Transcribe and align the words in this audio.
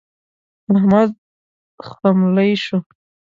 احمد 0.75 1.09
خملۍ 1.87 2.51
شو. 2.63 2.77